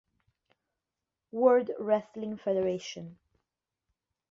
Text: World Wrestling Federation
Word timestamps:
World 1.31 1.69
Wrestling 1.77 2.35
Federation 2.35 3.19